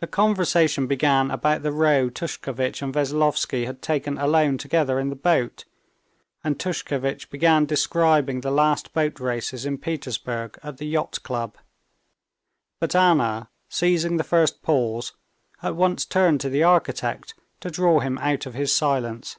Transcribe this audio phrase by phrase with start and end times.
[0.00, 5.16] The conversation began about the row Tushkevitch and Veslovsky had taken alone together in the
[5.16, 5.64] boat,
[6.44, 11.56] and Tushkevitch began describing the last boat races in Petersburg at the Yacht Club.
[12.78, 15.14] But Anna, seizing the first pause,
[15.62, 19.38] at once turned to the architect to draw him out of his silence.